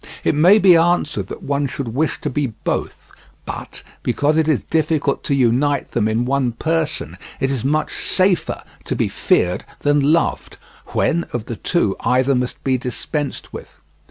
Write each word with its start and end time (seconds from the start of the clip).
It 0.23 0.33
may 0.33 0.57
be 0.57 0.75
answered 0.75 1.27
that 1.27 1.43
one 1.43 1.67
should 1.67 1.89
wish 1.89 2.19
to 2.21 2.29
be 2.31 2.47
both, 2.47 3.11
but, 3.45 3.83
because 4.01 4.35
it 4.35 4.47
is 4.47 4.61
difficult 4.71 5.23
to 5.25 5.35
unite 5.35 5.91
them 5.91 6.07
in 6.07 6.25
one 6.25 6.53
person, 6.53 7.19
it 7.39 7.51
is 7.51 7.63
much 7.63 7.93
safer 7.93 8.63
to 8.85 8.95
be 8.95 9.07
feared 9.07 9.63
than 9.81 9.99
loved, 10.11 10.57
when, 10.87 11.25
of 11.33 11.45
the 11.45 11.55
two, 11.55 11.95
either 11.99 12.33
must 12.33 12.63
be 12.63 12.79
dispensed 12.79 13.53
with. 13.53 13.75